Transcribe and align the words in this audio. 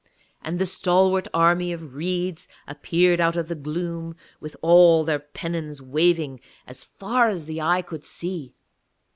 And 0.41 0.57
the 0.57 0.65
stalwart 0.65 1.27
army 1.31 1.71
of 1.71 1.93
reeds 1.93 2.47
appeared 2.67 3.19
out 3.21 3.35
of 3.35 3.49
the 3.49 3.53
gloom 3.53 4.15
with 4.39 4.57
all 4.63 5.03
their 5.03 5.19
pennons 5.19 5.79
waving 5.79 6.39
as 6.65 6.83
far 6.83 7.29
as 7.29 7.45
the 7.45 7.61
eye 7.61 7.83
could 7.83 8.03
see. 8.03 8.51